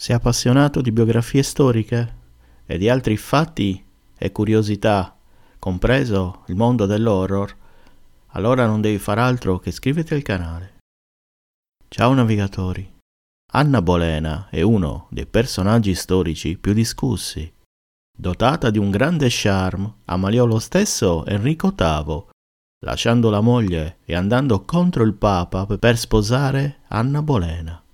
[0.00, 2.16] Sei appassionato di biografie storiche
[2.64, 3.84] e di altri fatti
[4.16, 5.14] e curiosità,
[5.58, 7.54] compreso il mondo dell'horror?
[8.28, 10.78] Allora non devi far altro che iscriverti al canale.
[11.86, 12.90] Ciao navigatori.
[13.52, 17.52] Anna Bolena è uno dei personaggi storici più discussi.
[18.10, 22.24] Dotata di un grande charme, ammaliò lo stesso Enrico VIII,
[22.86, 27.84] lasciando la moglie e andando contro il Papa per sposare Anna Bolena.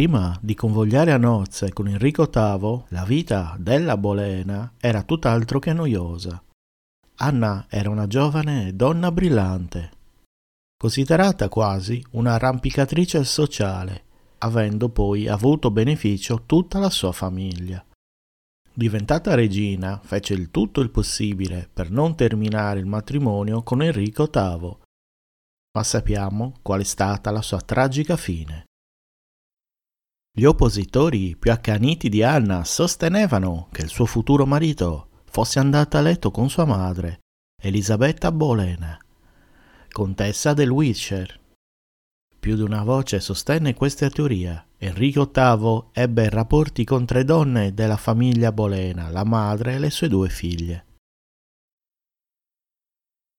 [0.00, 5.74] Prima di convogliare a nozze con Enrico VIII, la vita della Bolena era tutt'altro che
[5.74, 6.42] noiosa.
[7.16, 9.90] Anna era una giovane donna brillante,
[10.74, 14.04] considerata quasi una arrampicatrice sociale,
[14.38, 17.84] avendo poi avuto beneficio tutta la sua famiglia.
[18.72, 24.76] Diventata regina, fece il tutto il possibile per non terminare il matrimonio con Enrico VIII,
[25.76, 28.64] ma sappiamo qual è stata la sua tragica fine.
[30.40, 36.00] Gli oppositori più accaniti di Anna sostenevano che il suo futuro marito fosse andato a
[36.00, 37.18] letto con sua madre,
[37.62, 38.98] Elisabetta Bolena,
[39.92, 41.40] contessa del Wiltshire.
[42.40, 44.66] Più di una voce sostenne questa teoria.
[44.78, 50.08] Enrico VIII ebbe rapporti con tre donne della famiglia Bolena, la madre e le sue
[50.08, 50.86] due figlie.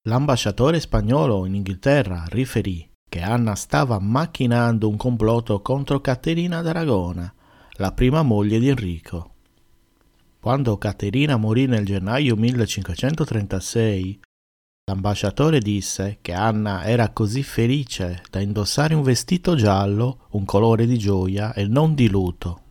[0.04, 7.34] L'ambasciatore spagnolo in Inghilterra riferì che Anna stava macchinando un complotto contro Caterina d'Aragona,
[7.74, 9.34] la prima moglie di Enrico.
[10.40, 14.22] Quando Caterina morì nel gennaio 1536,
[14.86, 20.98] l'ambasciatore disse che Anna era così felice da indossare un vestito giallo, un colore di
[20.98, 22.62] gioia e non di luto.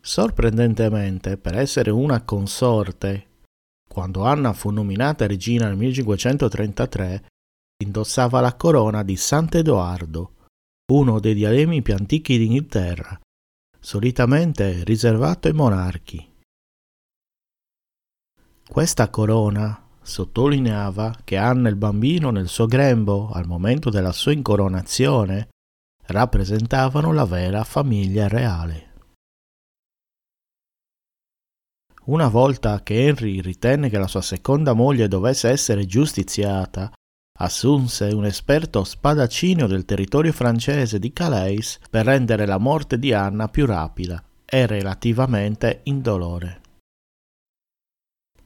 [0.00, 3.26] Sorprendentemente, per essere una consorte,
[3.88, 7.30] quando Anna fu nominata regina nel 1533,
[7.82, 10.34] indossava la corona di Sant'Edoardo,
[10.92, 13.20] uno dei diademi più antichi d'Inghilterra,
[13.78, 16.30] solitamente riservato ai monarchi.
[18.68, 25.48] Questa corona sottolineava che Anna il bambino nel suo grembo, al momento della sua incoronazione,
[26.06, 28.90] rappresentavano la vera famiglia reale.
[32.04, 36.92] Una volta che Henry ritenne che la sua seconda moglie dovesse essere giustiziata,
[37.38, 43.48] assunse un esperto spadaccino del territorio francese di Calais per rendere la morte di Anna
[43.48, 46.60] più rapida e relativamente indolore.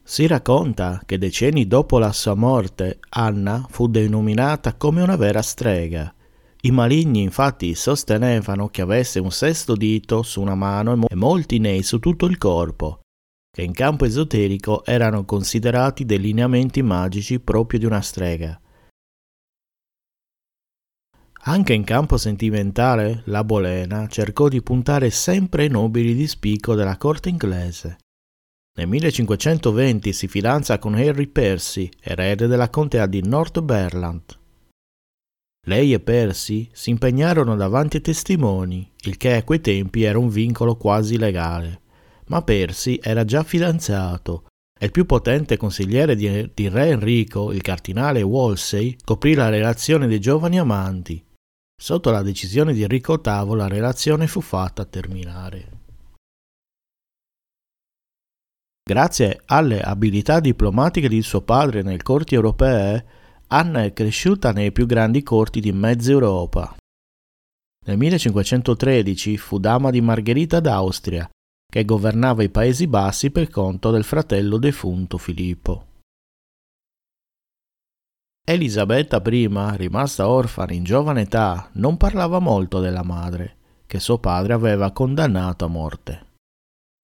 [0.01, 6.13] Si racconta che decenni dopo la sua morte Anna fu denominata come una vera strega.
[6.61, 11.83] I maligni infatti sostenevano che avesse un sesto dito su una mano e molti nei
[11.83, 13.01] su tutto il corpo,
[13.51, 18.59] che in campo esoterico erano considerati dei lineamenti magici proprio di una strega.
[21.47, 26.97] Anche in campo sentimentale, la Bolena cercò di puntare sempre ai nobili di spicco della
[26.97, 27.99] corte inglese.
[28.77, 34.37] Nel 1520 si fidanza con Harry Percy, erede della contea di Northumberland.
[35.67, 40.27] Lei e Percy si impegnarono davanti ai testimoni, il che a quei tempi era un
[40.27, 41.79] vincolo quasi legale.
[42.27, 44.47] Ma Percy era già fidanzato
[44.77, 50.07] e il più potente consigliere di, di re Enrico, il cardinale Wolsey, coprì la relazione
[50.07, 51.23] dei giovani amanti
[51.79, 55.75] Sotto la decisione di Enrico VIII la relazione fu fatta terminare.
[58.83, 63.05] Grazie alle abilità diplomatiche di suo padre nelle corti europee,
[63.49, 66.75] Anna è cresciuta nei più grandi corti di mezza Europa.
[67.85, 71.29] Nel 1513 fu dama di Margherita d'Austria,
[71.69, 75.86] che governava i Paesi Bassi per conto del fratello defunto Filippo.
[78.49, 84.53] Elisabetta I, rimasta orfana in giovane età, non parlava molto della madre, che suo padre
[84.53, 86.25] aveva condannato a morte.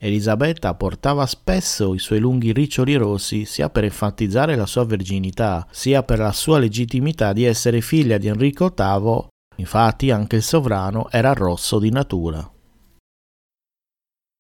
[0.02, 6.02] Elisabetta portava spesso i suoi lunghi riccioli rossi sia per enfatizzare la sua verginità, sia
[6.04, 9.28] per la sua legittimità di essere figlia di Enrico VIII,
[9.58, 12.50] infatti anche il sovrano era rosso di natura.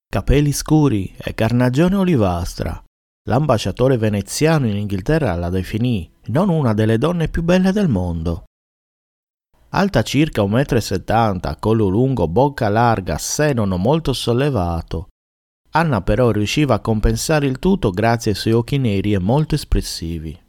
[0.08, 2.82] Capelli scuri e carnagione olivastra,
[3.26, 8.46] L'ambasciatore veneziano in Inghilterra la definì non una delle donne più belle del mondo.
[9.70, 15.08] Alta circa 1,70 m, collo lungo, bocca larga, seno non molto sollevato.
[15.72, 20.40] Anna però riusciva a compensare il tutto grazie ai suoi occhi neri e molto espressivi.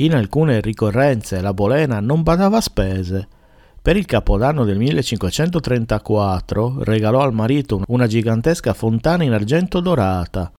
[0.00, 3.28] In alcune ricorrenze la Bolena non badava a spese
[3.88, 10.52] per il capodanno del 1534 regalò al marito una gigantesca fontana in argento dorata,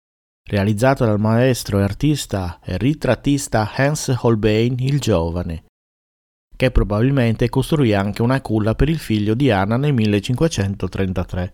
[0.43, 5.65] realizzato dal maestro e artista e ritrattista Hans Holbein il Giovane,
[6.55, 11.53] che probabilmente costruì anche una culla per il figlio di Anna nel 1533.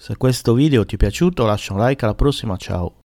[0.00, 3.01] Se questo video ti è piaciuto lascia un like alla prossima, ciao!